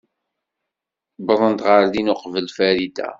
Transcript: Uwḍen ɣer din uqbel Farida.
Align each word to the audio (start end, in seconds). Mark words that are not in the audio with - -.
Uwḍen 1.21 1.57
ɣer 1.65 1.83
din 1.93 2.11
uqbel 2.13 2.47
Farida. 2.55 3.07